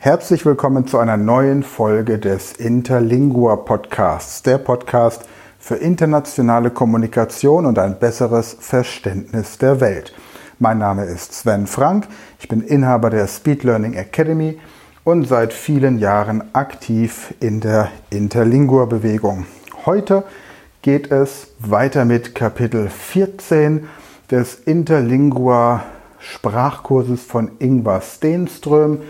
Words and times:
Herzlich 0.00 0.46
willkommen 0.46 0.86
zu 0.86 0.98
einer 0.98 1.16
neuen 1.16 1.64
Folge 1.64 2.20
des 2.20 2.52
Interlingua 2.52 3.56
Podcasts, 3.56 4.44
der 4.44 4.58
Podcast 4.58 5.24
für 5.58 5.74
internationale 5.74 6.70
Kommunikation 6.70 7.66
und 7.66 7.80
ein 7.80 7.98
besseres 7.98 8.56
Verständnis 8.60 9.58
der 9.58 9.80
Welt. 9.80 10.14
Mein 10.60 10.78
Name 10.78 11.02
ist 11.02 11.32
Sven 11.32 11.66
Frank, 11.66 12.06
ich 12.38 12.46
bin 12.46 12.60
Inhaber 12.60 13.10
der 13.10 13.26
Speed 13.26 13.64
Learning 13.64 13.94
Academy 13.94 14.60
und 15.02 15.26
seit 15.26 15.52
vielen 15.52 15.98
Jahren 15.98 16.44
aktiv 16.54 17.34
in 17.40 17.58
der 17.58 17.88
Interlingua 18.10 18.84
Bewegung. 18.84 19.46
Heute 19.84 20.22
geht 20.80 21.10
es 21.10 21.48
weiter 21.58 22.04
mit 22.04 22.36
Kapitel 22.36 22.88
14 22.88 23.88
des 24.30 24.54
Interlingua 24.60 25.82
Sprachkurses 26.20 27.22
von 27.22 27.50
Ingvar 27.58 28.00
Stenström 28.00 29.00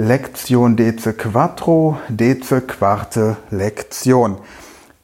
Lektion 0.00 0.76
Deze 0.76 1.12
Quattro, 1.12 1.98
Deze 2.08 2.60
Quarte 2.60 3.36
Lektion. 3.50 4.36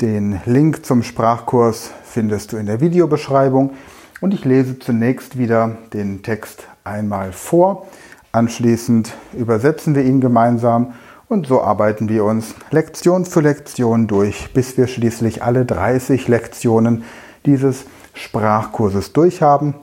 Den 0.00 0.40
Link 0.46 0.86
zum 0.86 1.02
Sprachkurs 1.02 1.90
findest 2.04 2.52
du 2.52 2.58
in 2.58 2.66
der 2.66 2.80
Videobeschreibung 2.80 3.72
und 4.20 4.32
ich 4.34 4.44
lese 4.44 4.78
zunächst 4.78 5.36
wieder 5.36 5.78
den 5.92 6.22
Text 6.22 6.68
einmal 6.84 7.32
vor. 7.32 7.88
Anschließend 8.30 9.12
übersetzen 9.32 9.96
wir 9.96 10.04
ihn 10.04 10.20
gemeinsam 10.20 10.94
und 11.28 11.48
so 11.48 11.60
arbeiten 11.60 12.08
wir 12.08 12.24
uns 12.24 12.54
Lektion 12.70 13.24
für 13.24 13.40
Lektion 13.40 14.06
durch, 14.06 14.52
bis 14.54 14.76
wir 14.76 14.86
schließlich 14.86 15.42
alle 15.42 15.64
30 15.64 16.28
Lektionen 16.28 17.02
dieses 17.44 17.86
Sprachkurses 18.14 19.12
durchhaben. 19.12 19.74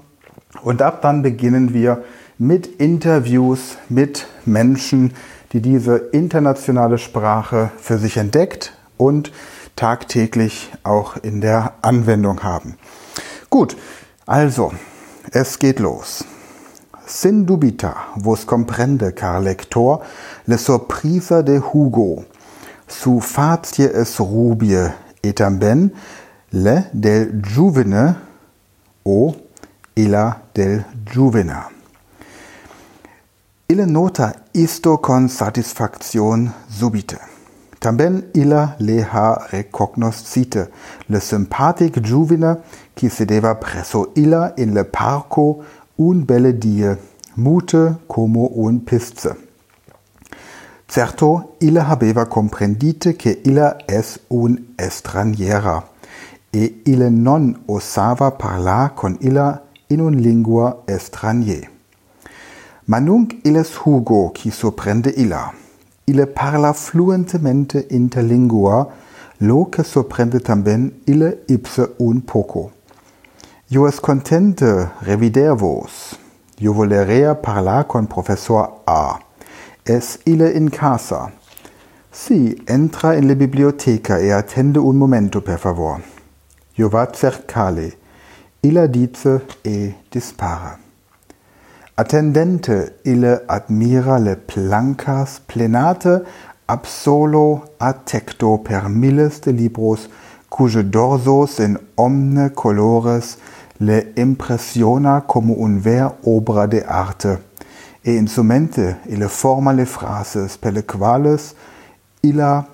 Und 0.64 0.82
ab 0.82 1.02
dann 1.02 1.22
beginnen 1.22 1.74
wir 1.74 2.02
mit 2.42 2.66
Interviews 2.66 3.78
mit 3.88 4.26
Menschen, 4.48 5.14
die 5.54 5.62
diese 5.62 5.98
internationale 5.98 6.98
Sprache 6.98 7.70
für 7.78 8.00
sich 8.00 8.18
entdeckt 8.18 8.74
und 8.98 9.32
tagtäglich 9.76 10.72
auch 10.82 11.18
in 11.18 11.40
der 11.40 11.76
Anwendung 11.84 12.42
haben. 12.42 12.80
Gut, 13.52 13.78
also, 14.26 14.72
es 15.32 15.60
geht 15.60 15.80
los. 15.80 16.26
Sin 17.06 17.46
dubita, 17.46 17.96
vos 18.16 18.48
comprende, 18.48 19.12
car 19.12 19.40
lector, 19.40 20.02
le 20.48 20.58
sorpresa 20.58 21.44
de 21.44 21.62
Hugo, 21.62 22.26
su 22.88 23.20
facie 23.20 23.86
es 23.86 24.20
rubie, 24.20 24.90
et 25.22 25.36
tamben 25.36 25.92
le 26.50 26.86
del 26.92 27.40
juvene 27.44 28.16
o 29.04 29.36
illa 29.94 30.42
del 30.56 30.86
juvena. 31.06 31.81
Ille 33.72 33.86
nota 33.86 34.34
isto 34.52 34.98
con 34.98 35.30
satisfacción 35.30 36.52
subite. 36.68 37.18
Tamben 37.80 38.26
illa 38.34 38.76
le 38.80 39.02
ha 39.02 39.48
recognoscite 39.50 40.68
le 41.08 41.22
sympathic 41.22 42.02
juvine 42.02 42.58
qui 42.94 43.08
sedeva 43.08 43.56
presso 43.56 44.12
illa 44.16 44.52
in 44.58 44.74
le 44.74 44.84
parco 44.84 45.64
un 45.96 46.26
belle 46.26 46.52
die, 46.52 46.98
mute 47.36 47.96
como 48.08 48.50
un 48.56 48.84
pisce. 48.84 49.38
Certo, 50.86 51.56
illa 51.62 51.88
habeva 51.88 52.26
comprendite 52.26 53.16
che 53.16 53.40
illa 53.46 53.78
es 53.88 54.20
un 54.28 54.74
estraniera, 54.76 55.82
e 56.52 56.82
ille 56.84 57.10
non 57.10 57.64
osava 57.68 58.32
parlar 58.32 58.96
con 58.96 59.16
illa 59.22 59.62
in 59.88 60.02
un 60.02 60.18
lingua 60.18 60.84
estranier. 60.88 61.71
Ma 62.86 63.00
nunc 63.00 63.40
illes 63.44 63.78
Hugo 63.84 64.32
qui 64.32 64.50
sorprende 64.50 65.10
illa. 65.10 65.54
Ille 66.06 66.26
parla 66.26 66.74
fluentemente 66.74 67.86
interlingua, 67.92 68.88
lo 69.38 69.70
che 69.70 69.84
sorprende 69.84 70.40
tamben 70.40 71.02
ille 71.06 71.44
ipse 71.48 71.94
un 71.98 72.22
poco. 72.26 72.72
Io 73.68 73.88
es 73.88 74.00
contente 74.00 74.92
revider 75.02 75.56
vos. 75.56 76.18
Io 76.58 76.74
volerea 76.74 77.36
parlar 77.36 77.86
con 77.86 78.08
professor 78.08 78.82
A. 78.86 79.20
Es 79.86 80.20
ille 80.26 80.52
in 80.52 80.70
casa. 80.70 81.32
Si, 82.12 82.62
entra 82.66 83.16
in 83.16 83.28
le 83.28 83.36
biblioteca 83.36 84.18
e 84.18 84.32
attende 84.32 84.80
un 84.80 84.98
momento, 84.98 85.42
per 85.42 85.60
favor. 85.60 86.02
Io 86.76 86.90
va 86.90 87.10
cercale. 87.12 87.98
Illa 88.62 88.88
dice 88.88 89.46
e 89.62 89.96
dispara. 90.10 90.78
Attendente 92.02 92.96
ille 93.06 93.42
admira 93.48 94.18
le 94.18 94.36
plancas 94.36 95.40
plenate 95.46 96.24
absolo 96.66 97.76
attecto 97.78 98.58
per 98.58 98.90
milles 98.90 99.40
de 99.42 99.52
libros 99.52 100.08
cujo 100.50 100.82
dorsos 100.82 101.60
in 101.60 101.78
omne 101.98 102.50
colores 102.56 103.38
le 103.78 104.14
impressiona 104.16 105.22
como 105.28 105.54
un 105.54 105.78
ver 105.80 106.10
obra 106.26 106.66
de 106.66 106.82
arte 106.88 107.38
e 108.02 108.18
insumente 108.18 108.98
ille 109.06 109.30
forma 109.30 109.72
le 109.72 109.86
frases 109.86 110.58
per 110.58 110.74
le 110.74 110.82
quales 110.82 111.54
illa 112.24 112.66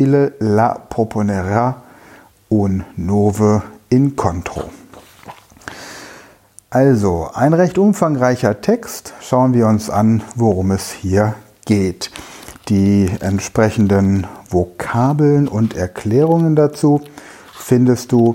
ille 0.00 0.32
la 0.40 0.74
proponera 0.88 1.76
un 2.50 2.82
nove 2.96 3.62
incontro. 3.90 4.87
Also, 6.70 7.30
ein 7.32 7.54
recht 7.54 7.78
umfangreicher 7.78 8.60
Text. 8.60 9.14
Schauen 9.22 9.54
wir 9.54 9.66
uns 9.66 9.88
an, 9.88 10.22
worum 10.34 10.70
es 10.70 10.90
hier 10.90 11.34
geht. 11.64 12.10
Die 12.68 13.10
entsprechenden 13.20 14.26
Vokabeln 14.50 15.48
und 15.48 15.74
Erklärungen 15.74 16.56
dazu 16.56 17.00
findest 17.54 18.12
du 18.12 18.34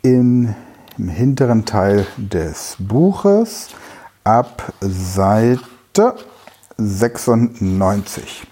in, 0.00 0.54
im 0.96 1.08
hinteren 1.10 1.66
Teil 1.66 2.06
des 2.16 2.76
Buches 2.78 3.68
ab 4.24 4.72
Seite 4.80 6.14
96. 6.78 8.46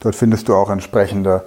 Dort 0.00 0.16
findest 0.16 0.48
du 0.48 0.56
auch 0.56 0.70
entsprechende 0.70 1.46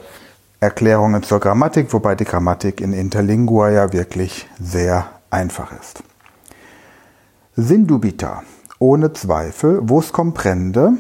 Erklärungen 0.62 1.24
zur 1.24 1.42
Grammatik, 1.42 1.92
wobei 1.92 2.16
die 2.16 2.24
Grammatik 2.24 2.80
in 2.80 2.94
Interlingua 2.94 3.70
ja 3.70 3.92
wirklich 3.92 4.48
sehr 4.62 5.08
einfach 5.30 5.74
ist. 5.78 6.04
Sindubita, 7.58 8.44
ohne 8.80 9.12
Zweifel, 9.12 9.82
vos 9.86 10.14
comprende, 10.14 10.94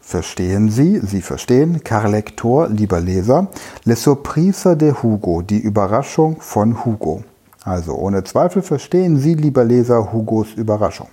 verstehen 0.00 0.70
Sie, 0.70 1.00
Sie 1.00 1.20
verstehen, 1.20 1.82
car 1.82 2.08
lector, 2.08 2.68
lieber 2.68 3.00
Leser, 3.00 3.48
le 3.84 3.96
surpresa 3.96 4.76
de 4.76 4.92
Hugo, 5.02 5.42
die 5.42 5.58
Überraschung 5.58 6.40
von 6.40 6.84
Hugo. 6.84 7.24
Also 7.64 7.96
ohne 7.96 8.22
Zweifel 8.22 8.62
verstehen 8.62 9.18
Sie, 9.18 9.34
lieber 9.34 9.64
Leser, 9.64 10.12
Hugos 10.12 10.54
Überraschung. 10.54 11.08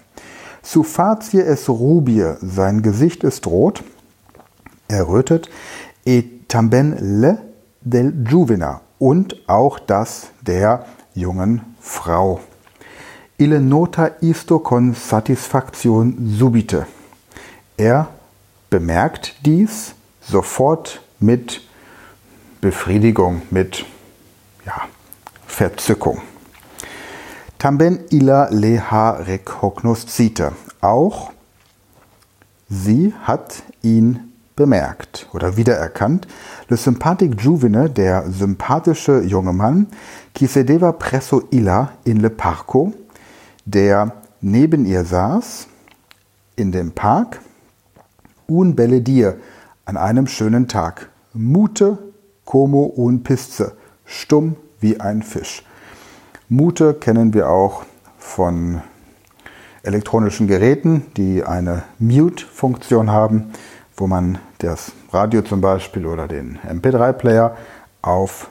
Su 0.61 0.83
facie 0.83 1.41
es 1.41 1.67
rubie, 1.67 2.33
sein 2.41 2.83
Gesicht 2.83 3.23
ist 3.23 3.47
rot, 3.47 3.83
errötet, 4.87 5.49
et 6.05 6.49
tamben 6.49 6.95
le 6.99 7.39
del 7.81 8.13
juvena 8.29 8.81
und 8.99 9.41
auch 9.47 9.79
das 9.79 10.27
der 10.45 10.85
jungen 11.15 11.61
Frau. 11.79 12.41
Ille 13.39 13.59
nota 13.59 14.15
isto 14.21 14.57
con 14.57 14.95
satisfacción 14.95 16.15
subite. 16.39 16.87
Er 17.77 18.07
bemerkt 18.71 19.35
dies 19.45 19.93
sofort 20.21 21.01
mit 21.19 21.61
Befriedigung, 22.61 23.43
mit 23.51 23.85
ja, 24.65 24.73
Verzückung. 25.45 26.19
Tamben 27.59 27.99
illa 28.09 28.49
leha 28.49 29.11
recognoscite. 29.11 30.53
Auch 30.81 31.29
sie 32.69 33.13
hat 33.23 33.61
ihn 33.83 34.33
bemerkt 34.55 35.27
oder 35.31 35.57
wiedererkannt. 35.57 36.27
Le 36.69 36.77
sympathique 36.77 37.39
juvene, 37.39 37.87
der 37.87 38.23
sympathische 38.31 39.21
junge 39.21 39.53
Mann, 39.53 39.85
qui 40.33 40.47
sedeva 40.47 40.91
presso 40.91 41.43
illa 41.51 41.91
in 42.03 42.19
le 42.19 42.31
parco, 42.31 42.93
der 43.67 44.13
neben 44.39 44.85
ihr 44.85 45.03
saß 45.03 45.67
in 46.55 46.71
dem 46.71 46.91
Park, 46.91 47.41
un 48.47 48.75
belle 48.75 49.01
dir, 49.01 49.37
an 49.85 49.97
einem 49.97 50.27
schönen 50.27 50.67
Tag, 50.67 51.09
mute 51.33 51.97
como 52.45 52.85
un 52.95 53.23
pisce, 53.23 53.73
stumm 54.05 54.55
wie 54.79 54.99
ein 54.99 55.21
Fisch. 55.21 55.63
Mute 56.49 56.93
kennen 56.93 57.33
wir 57.33 57.49
auch 57.49 57.83
von 58.17 58.81
elektronischen 59.83 60.47
Geräten, 60.47 61.05
die 61.17 61.43
eine 61.43 61.83
Mute-Funktion 61.99 63.11
haben, 63.11 63.51
wo 63.97 64.07
man 64.07 64.37
das 64.59 64.93
Radio 65.11 65.41
zum 65.41 65.59
Beispiel 65.59 66.05
oder 66.05 66.27
den 66.27 66.57
MP3-Player 66.59 67.57
auf 68.01 68.49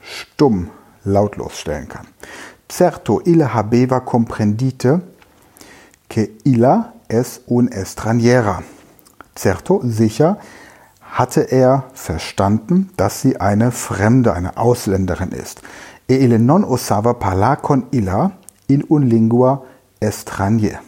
stumm 0.00 0.70
lautlos 1.04 1.58
stellen 1.58 1.88
kann. 1.88 2.06
Certo, 2.68 3.22
illa 3.24 3.52
habeva 3.52 4.00
comprendite 4.00 5.14
che 6.06 6.36
illa 6.44 6.94
es 7.08 7.40
un 7.46 7.68
estraniera. 7.70 8.62
certo, 9.36 9.80
sicher, 9.84 10.38
hatte 11.00 11.52
er 11.52 11.84
verstanden, 11.94 12.90
dass 12.96 13.20
sie 13.22 13.40
eine 13.40 13.70
Fremde, 13.70 14.32
eine 14.32 14.56
Ausländerin 14.56 15.30
ist. 15.30 15.62
E 16.08 16.16
il 16.16 16.38
non 16.38 16.64
osava 16.64 17.14
parlar 17.14 17.56
con 17.62 17.86
illa 17.90 18.32
in 18.66 18.84
un 18.88 19.02
lingua 19.02 19.62
estranier. 20.00 20.80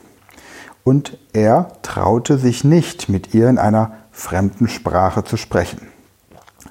Und 0.84 1.18
er 1.32 1.68
traute 1.82 2.38
sich 2.38 2.64
nicht, 2.64 3.08
mit 3.08 3.34
ihr 3.34 3.48
in 3.48 3.58
einer 3.58 3.92
fremden 4.10 4.68
Sprache 4.68 5.24
zu 5.24 5.36
sprechen. 5.36 5.87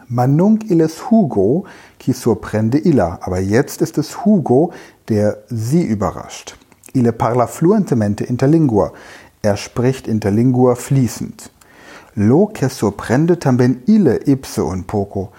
Man 0.09 0.35
nunc 0.37 0.69
illes 0.69 1.11
Hugo 1.11 1.65
qui 1.99 2.13
sorprende 2.13 2.77
illa. 2.77 3.19
Aber 3.21 3.39
jetzt 3.39 3.81
ist 3.81 3.97
es 3.97 4.23
Hugo, 4.23 4.71
der 5.09 5.43
sie 5.49 5.83
überrascht. 5.83 6.55
Ille 6.93 7.11
parla 7.11 7.47
fluentemente 7.47 8.23
interlingua. 8.23 8.93
Er 9.41 9.57
spricht 9.57 10.07
interlingua 10.07 10.75
fließend. 10.75 11.51
Lo 12.15 12.47
che 12.47 12.69
sorprende 12.69 13.37
tamben 13.37 13.83
ille 13.85 14.17
ipse 14.25 14.63
un 14.63 14.85
poco. 14.85 15.31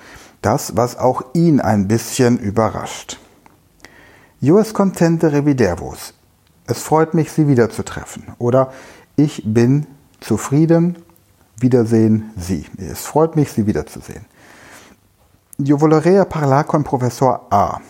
Das, 0.42 0.76
was 0.76 0.96
auch 0.98 1.22
ihn 1.32 1.60
ein 1.60 1.88
bisschen 1.88 2.38
überrascht. 2.38 3.18
Jo 4.40 4.58
es 4.58 4.72
contente 4.72 5.32
revidervos. 5.32 6.14
Es 6.66 6.82
freut 6.82 7.14
mich, 7.14 7.32
Sie 7.32 7.48
wiederzutreffen. 7.48 8.24
Oder 8.38 8.72
ich 9.16 9.42
bin 9.44 9.86
zufrieden. 10.20 10.96
Wiedersehen 11.58 12.30
Sie. 12.36 12.66
Es 12.76 13.00
freut 13.00 13.34
mich, 13.34 13.50
Sie 13.50 13.66
wiederzusehen. 13.66 14.26
Io 15.60 15.76
volerea 15.76 16.24
parlar 16.24 16.68
con 16.68 16.84
Professor 16.84 17.48
A. 17.50 17.80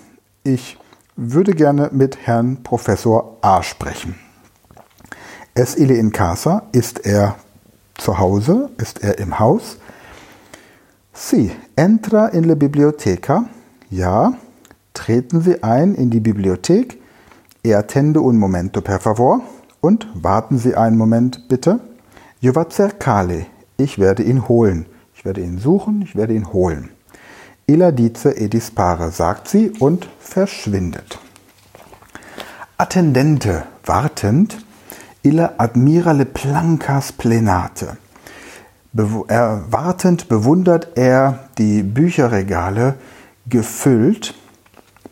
Ich 0.43 0.79
würde 1.17 1.53
gerne 1.53 1.91
mit 1.93 2.17
Herrn 2.27 2.63
Professor 2.63 3.37
A 3.43 3.63
sprechen. 3.63 4.15
Es 5.53 5.77
ille 5.77 5.93
in 5.99 6.11
casa, 6.11 6.63
ist 6.73 7.05
er 7.05 7.35
zu 7.99 8.19
Hause, 8.19 8.71
ist 8.79 9.03
er 9.03 9.19
im 9.19 9.39
Haus? 9.39 9.77
Si, 11.13 11.53
entra 11.77 12.29
in 12.29 12.45
la 12.45 12.55
biblioteca. 12.55 13.45
Ja, 13.91 14.33
treten 14.95 15.43
Sie 15.43 15.63
ein 15.63 15.95
in 15.95 16.09
die 16.09 16.21
Bibliothek. 16.21 16.99
E 17.63 17.75
attende 17.75 18.23
un 18.23 18.39
momento 18.39 18.81
per 18.81 18.99
favor. 18.99 19.43
Und 19.83 20.07
warten 20.15 20.57
Sie 20.57 20.75
einen 20.75 20.97
Moment 20.97 21.51
bitte. 21.51 21.81
Io 22.41 22.55
va 22.55 22.71
cercale. 22.71 23.45
Ich 23.77 23.99
werde 23.99 24.23
ihn 24.23 24.49
holen. 24.49 24.87
Ich 25.15 25.27
werde 25.27 25.43
ihn 25.43 25.59
suchen, 25.59 26.01
ich 26.01 26.17
werde 26.17 26.33
ihn 26.33 26.51
holen. 26.51 26.89
Illa 27.71 27.93
dice 27.93 28.31
e 28.31 28.49
dispare, 28.49 29.11
sagt 29.11 29.47
sie 29.47 29.71
und 29.79 30.09
verschwindet. 30.21 31.19
Attendente, 32.79 33.65
wartend, 33.85 34.57
illa 35.23 35.53
admira 35.59 36.13
le 36.13 36.25
plancas 36.25 37.13
plenate. 37.13 37.99
Bew 38.95 39.27
er, 39.29 39.65
wartend 39.71 40.29
bewundert 40.31 40.97
er 40.97 41.41
die 41.59 41.83
Bücherregale 41.83 42.95
gefüllt. 43.47 44.33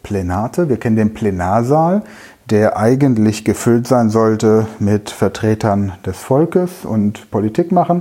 Plenate, 0.02 0.70
wir 0.70 0.78
kennen 0.78 0.96
den 0.96 1.12
Plenarsaal, 1.12 2.04
der 2.48 2.78
eigentlich 2.78 3.44
gefüllt 3.44 3.86
sein 3.86 4.08
sollte 4.08 4.66
mit 4.78 5.10
Vertretern 5.10 5.92
des 6.06 6.16
Volkes 6.16 6.86
und 6.86 7.30
Politik 7.30 7.70
machen. 7.70 8.00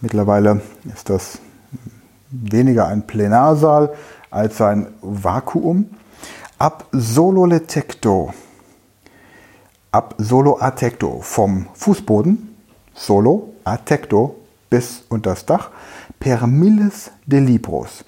Mittlerweile 0.00 0.60
ist 0.94 1.10
das 1.10 1.40
weniger 2.30 2.88
ein 2.88 3.06
Plenarsaal 3.06 3.92
als 4.30 4.60
ein 4.60 4.88
Vakuum. 5.00 5.86
Ab 6.58 6.86
solo 6.92 7.46
letecto, 7.46 8.32
ab 9.92 10.16
solo 10.18 10.58
atecto 10.60 11.20
vom 11.20 11.66
Fußboden, 11.74 12.56
solo 12.94 13.54
atecto 13.64 14.34
bis 14.68 15.04
unter 15.08 15.30
das 15.30 15.46
Dach, 15.46 15.70
per 16.18 16.48
milles 16.48 17.12
de 17.26 17.38
libros, 17.38 18.04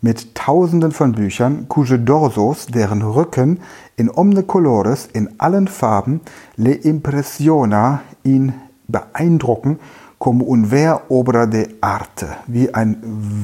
mit 0.00 0.36
tausenden 0.36 0.92
von 0.92 1.12
Büchern, 1.12 1.68
cuge 1.68 1.98
dorsos, 1.98 2.66
deren 2.66 3.02
Rücken 3.02 3.60
in 3.96 4.08
omne 4.08 4.44
colores, 4.44 5.08
in 5.12 5.34
allen 5.38 5.66
Farben, 5.66 6.20
le 6.56 6.72
impressiona, 6.72 8.02
ihn 8.22 8.54
beeindrucken 8.86 9.80
como 10.18 10.44
un 10.44 10.66
ver 10.66 11.02
obra 11.08 11.46
de 11.46 11.76
arte, 11.80 12.28
wie 12.46 12.74
ein 12.74 12.98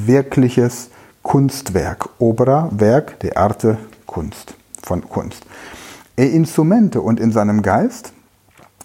wirkliches 0.06 0.91
Kunstwerk. 1.23 2.09
Obra, 2.19 2.69
Werk, 2.73 3.19
de 3.21 3.35
arte, 3.35 3.79
Kunst, 4.06 4.55
von 4.82 5.09
Kunst. 5.09 5.44
E 6.17 6.26
instrumente 6.26 7.00
und 7.00 7.19
in 7.19 7.32
seinem 7.32 7.62
Geist, 7.62 8.12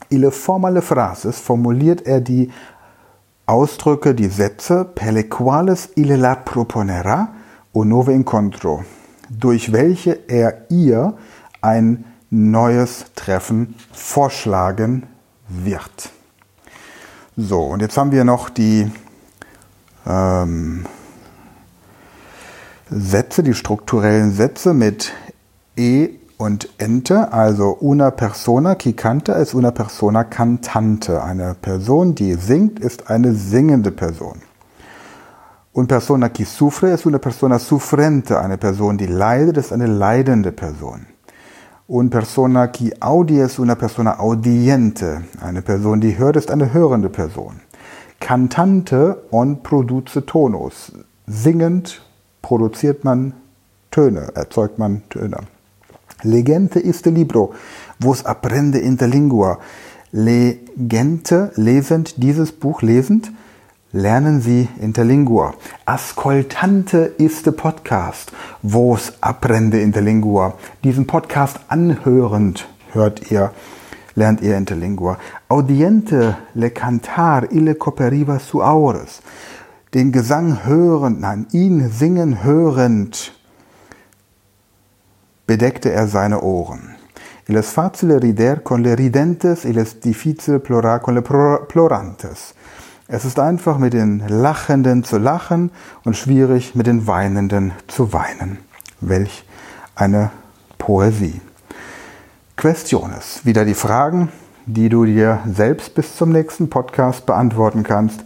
ille 0.09 0.31
formale 0.31 0.81
phrases, 0.81 1.39
formuliert 1.39 2.07
er 2.07 2.21
die 2.21 2.51
Ausdrücke, 3.45 4.13
die 4.13 4.27
Sätze, 4.27 4.85
per 4.85 5.11
le 5.11 5.23
quales 5.23 5.89
ille 5.95 6.15
la 6.15 6.35
proponera 6.35 7.29
un 7.73 7.87
nuovo 7.89 8.11
incontro, 8.11 8.83
durch 9.29 9.71
welche 9.71 10.19
er 10.27 10.65
ihr 10.69 11.13
ein 11.61 12.05
neues 12.29 13.05
Treffen 13.15 13.75
vorschlagen 13.91 15.07
wird. 15.47 16.11
So, 17.41 17.61
und 17.61 17.81
jetzt 17.81 17.97
haben 17.97 18.11
wir 18.11 18.25
noch 18.25 18.49
die 18.49 18.91
ähm, 20.05 20.85
Sätze, 22.89 23.43
die 23.43 23.53
strukturellen 23.53 24.33
Sätze 24.33 24.73
mit 24.73 25.13
E 25.77 26.09
und 26.37 26.67
Ente, 26.79 27.31
also 27.31 27.77
una 27.79 28.11
persona 28.11 28.75
qui 28.75 28.91
canta 28.91 29.33
ist 29.35 29.53
una 29.53 29.71
persona 29.71 30.25
cantante. 30.25 31.23
Eine 31.23 31.55
Person, 31.55 32.13
die 32.13 32.33
singt, 32.33 32.81
ist 32.81 33.09
eine 33.09 33.33
singende 33.33 33.91
Person. 33.91 34.41
Un 35.73 35.87
persona 35.87 36.27
qui 36.27 36.43
sufre 36.43 36.89
ist 36.91 37.05
una 37.05 37.19
persona 37.19 37.57
sufrente. 37.57 38.37
Eine 38.37 38.57
Person, 38.57 38.97
die 38.97 39.07
leidet, 39.07 39.55
ist 39.55 39.71
eine 39.71 39.87
leidende 39.87 40.51
Person. 40.51 41.05
Un 41.91 42.09
persona 42.09 42.67
qui 42.67 42.93
audi 42.99 43.39
ist 43.39 43.57
una 43.57 43.73
persona 43.75 44.19
audiente. 44.19 45.23
Eine 45.41 45.63
Person, 45.63 45.99
die 45.99 46.19
hört, 46.19 46.35
ist 46.35 46.51
eine 46.51 46.71
hörende 46.71 47.09
Person. 47.09 47.61
Cantante 48.19 49.23
on 49.31 49.63
produce 49.63 50.23
tonos. 50.23 50.91
Singend 51.25 52.03
produziert 52.43 53.03
man 53.03 53.33
Töne, 53.89 54.27
erzeugt 54.35 54.77
man 54.77 55.01
Töne. 55.09 55.37
Legente 56.21 56.79
iste 56.79 57.09
libro, 57.09 57.53
vos 57.97 58.23
apprende 58.23 58.77
interlingua. 58.77 59.57
Legente, 60.11 61.51
lesend, 61.55 62.21
dieses 62.21 62.51
Buch 62.51 62.83
lesend, 62.83 63.31
lernen 63.91 64.41
Sie 64.41 64.67
Interlingua. 64.79 65.55
Ascoltante 65.85 66.99
ist 67.17 67.45
der 67.45 67.51
Podcast, 67.51 68.31
wo's 68.61 69.13
apprende 69.21 69.81
Interlingua. 69.81 70.53
Diesen 70.83 71.07
Podcast 71.07 71.59
anhörend 71.69 72.67
hört 72.91 73.31
ihr, 73.31 73.51
lernt 74.15 74.41
ihr 74.41 74.57
Interlingua. 74.57 75.17
Audiente 75.47 76.37
le 76.53 76.69
cantar 76.69 77.51
ille 77.51 77.75
coperiva 77.75 78.39
su 78.39 78.61
aures. 78.61 79.21
Den 79.95 80.11
Gesang 80.11 80.65
hörend, 80.65 81.19
nein, 81.19 81.47
ihn 81.51 81.89
singen 81.89 82.43
hörend, 82.43 83.33
bedeckte 85.47 85.91
er 85.91 86.07
seine 86.07 86.43
Ohren. 86.43 86.95
Il 87.47 87.55
es 87.55 87.71
facile 87.71 88.21
rider 88.21 88.57
con 88.57 88.83
le 88.83 88.95
ridentes, 88.95 89.65
il 89.65 89.79
es 89.79 89.99
difficile 89.99 90.59
plorar 90.59 90.99
con 90.99 91.15
le 91.15 91.23
plorantes. 91.23 92.53
Es 93.11 93.25
ist 93.25 93.39
einfach 93.39 93.79
mit 93.79 93.93
den 93.93 94.21
Lachenden 94.27 95.03
zu 95.03 95.17
lachen 95.17 95.71
und 96.05 96.15
schwierig 96.15 96.75
mit 96.75 96.85
den 96.85 97.07
Weinenden 97.07 97.71
zu 97.87 98.13
weinen. 98.13 98.59
Welch 99.01 99.45
eine 99.95 100.29
Poesie. 100.77 101.41
Questiones. 102.55 103.43
Wieder 103.45 103.65
die 103.65 103.73
Fragen, 103.73 104.29
die 104.67 104.89
du 104.89 105.05
dir 105.05 105.39
selbst 105.51 105.95
bis 105.95 106.17
zum 106.17 106.29
nächsten 106.29 106.69
Podcast 106.69 107.25
beantworten 107.25 107.81
kannst. 107.81 108.23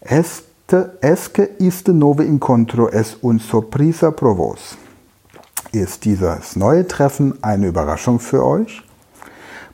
Este, 0.00 0.96
esque 1.02 1.50
iste 1.58 1.92
nove 1.92 2.24
incontro 2.24 2.88
es 2.88 3.18
un 3.20 3.38
sorpresa 3.38 4.10
pro 4.10 4.38
vos. 4.38 4.78
Ist 5.72 6.06
dieses 6.06 6.56
neue 6.56 6.88
Treffen 6.88 7.34
eine 7.42 7.66
Überraschung 7.66 8.20
für 8.20 8.42
euch? 8.42 8.82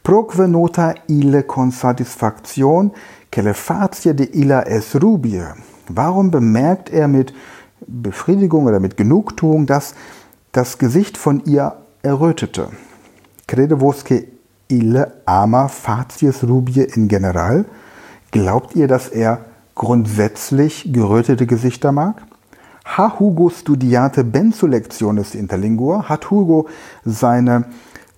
Proque 0.05 0.49
nota 0.49 0.95
ille 1.07 1.45
con 1.45 1.71
satisfacción 1.71 2.91
que 3.35 3.43
le 3.43 3.53
facie 3.53 4.15
de 4.15 4.27
illa 4.33 4.63
es 4.63 4.95
rubie. 4.95 5.43
Warum 5.89 6.31
bemerkt 6.31 6.89
er 6.89 7.09
mit 7.09 7.35
Befriedigung 7.85 8.67
oder 8.67 8.79
mit 8.79 8.97
Genugtuung, 8.97 9.67
dass 9.67 9.97
das 10.53 10.79
Gesicht 10.79 11.17
von 11.17 11.43
ihr 11.45 11.73
errötete? 12.05 12.69
Crede 13.49 13.81
vos 13.81 14.05
que 14.05 14.29
ille 14.69 15.15
ama 15.27 15.67
facies 15.67 16.45
rubie 16.45 16.85
in 16.95 17.09
general? 17.09 17.65
Glaubt 18.31 18.77
ihr, 18.77 18.87
dass 18.87 19.09
er 19.09 19.47
grundsätzlich 19.75 20.93
gerötete 20.93 21.47
Gesichter 21.47 21.91
mag? 21.91 22.23
Ha 22.85 23.19
Hugo 23.19 23.51
studiate 23.51 24.23
benzo 24.23 24.69
lectiones 24.69 25.35
interlingua? 25.35 26.09
Hat 26.09 26.31
Hugo 26.31 26.69
seine 27.05 27.65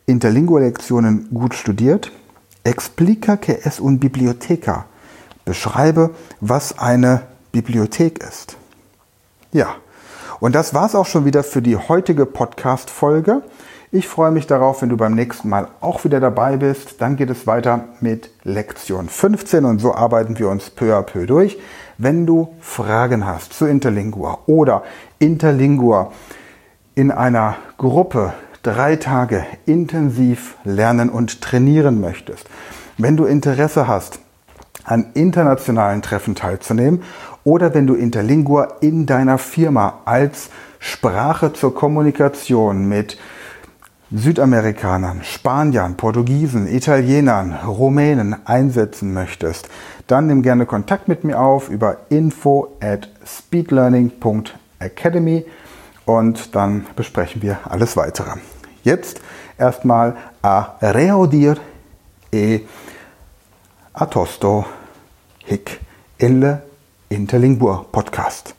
Interlingua-Lektionen 0.05 1.31
gut 1.33 1.55
studiert? 1.55 2.13
Explica 2.65 3.39
que 3.39 3.61
es 3.65 3.81
un 3.81 3.99
biblioteca. 3.99 4.85
Beschreibe, 5.47 6.11
was 6.43 6.79
eine 6.79 7.23
Bibliothek 7.53 8.23
ist. 8.23 8.59
Ja, 9.53 9.77
und 10.41 10.55
das 10.55 10.75
war's 10.75 10.95
auch 10.95 11.07
schon 11.07 11.25
wieder 11.25 11.43
für 11.43 11.63
die 11.63 11.79
heutige 11.79 12.27
Podcast-Folge. 12.27 13.41
Ich 13.91 14.09
freue 14.09 14.33
mich 14.33 14.47
darauf, 14.47 14.83
wenn 14.83 14.91
du 14.91 14.97
beim 14.99 15.15
nächsten 15.15 15.49
Mal 15.49 15.69
auch 15.81 16.05
wieder 16.05 16.21
dabei 16.21 16.59
bist. 16.59 17.01
Dann 17.01 17.17
geht 17.17 17.31
es 17.31 17.47
weiter 17.47 17.85
mit 18.01 18.31
Lektion 18.43 19.09
15 19.09 19.65
und 19.65 19.79
so 19.79 19.95
arbeiten 19.95 20.39
wir 20.39 20.51
uns 20.51 20.69
peu 20.69 20.95
à 20.95 21.03
peu 21.03 21.25
durch. 21.25 21.59
Wenn 21.97 22.27
du 22.27 22.55
Fragen 22.61 23.25
hast 23.25 23.55
zu 23.55 23.65
Interlingua 23.65 24.41
oder 24.47 24.83
Interlingua 25.19 26.13
in 26.95 27.11
einer 27.11 27.57
Gruppe 27.79 28.35
drei 28.63 28.97
Tage 28.97 29.47
intensiv 29.65 30.57
lernen 30.65 31.09
und 31.09 31.41
trainieren 31.41 32.01
möchtest, 32.01 32.49
wenn 32.99 33.17
du 33.17 33.25
Interesse 33.25 33.87
hast, 33.87 34.19
an 34.87 35.11
internationalen 35.15 36.01
Treffen 36.01 36.35
teilzunehmen 36.35 37.03
oder 37.45 37.75
wenn 37.75 37.87
du 37.87 37.95
Interlingua 37.95 38.79
in 38.81 39.05
deiner 39.05 39.37
Firma 39.39 40.01
als 40.05 40.49
Sprache 40.79 41.53
zur 41.53 41.75
Kommunikation 41.75 42.89
mit 42.89 43.19
Südamerikanern, 44.13 45.25
Spaniern, 45.25 45.97
Portugiesen, 45.97 46.69
Italienern, 46.69 47.59
Rumänen 47.67 48.37
einsetzen 48.47 49.13
möchtest, 49.13 49.69
dann 50.07 50.29
nimm 50.29 50.43
gerne 50.43 50.65
Kontakt 50.65 51.09
mit 51.09 51.25
mir 51.25 51.41
auf 51.41 51.69
über 51.69 51.97
info 52.09 52.77
at 52.81 53.09
speedlearning.academy 53.27 55.45
und 56.05 56.55
dann 56.55 56.87
besprechen 56.95 57.43
wir 57.43 57.59
alles 57.65 57.97
weitere. 57.97 58.39
Jetzt 58.85 59.21
erstmal 59.59 60.15
a 60.41 60.77
reaudir 60.81 61.57
e 62.31 62.61
a 63.97 64.07
tosto 64.07 64.65
hic 65.49 65.81
ille 66.21 66.57
interlingua 67.11 67.85
podcast. 67.93 68.56